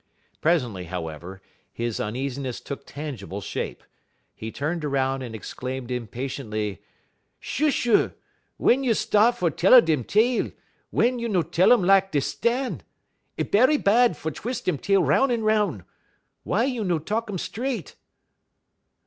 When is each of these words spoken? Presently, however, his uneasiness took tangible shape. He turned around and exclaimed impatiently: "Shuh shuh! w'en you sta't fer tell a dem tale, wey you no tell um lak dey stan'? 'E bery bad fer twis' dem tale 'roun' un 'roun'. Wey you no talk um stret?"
Presently, 0.41 0.85
however, 0.85 1.43
his 1.71 1.99
uneasiness 1.99 2.59
took 2.59 2.87
tangible 2.87 3.39
shape. 3.39 3.83
He 4.33 4.51
turned 4.51 4.83
around 4.83 5.21
and 5.21 5.35
exclaimed 5.35 5.91
impatiently: 5.91 6.81
"Shuh 7.39 7.69
shuh! 7.69 8.09
w'en 8.57 8.83
you 8.83 8.95
sta't 8.95 9.37
fer 9.37 9.51
tell 9.51 9.75
a 9.75 9.81
dem 9.83 10.03
tale, 10.03 10.53
wey 10.91 11.11
you 11.15 11.29
no 11.29 11.43
tell 11.43 11.71
um 11.71 11.83
lak 11.83 12.11
dey 12.11 12.19
stan'? 12.19 12.81
'E 13.37 13.43
bery 13.43 13.77
bad 13.77 14.17
fer 14.17 14.31
twis' 14.31 14.61
dem 14.61 14.79
tale 14.79 15.03
'roun' 15.03 15.29
un 15.29 15.43
'roun'. 15.43 15.85
Wey 16.45 16.65
you 16.65 16.83
no 16.83 16.97
talk 16.97 17.29
um 17.29 17.37
stret?" 17.37 17.93